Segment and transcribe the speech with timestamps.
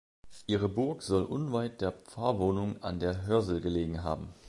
[0.47, 4.33] Ihre Burg soll unweit der Pfarrwohnung an der Hörsel gelegen haben.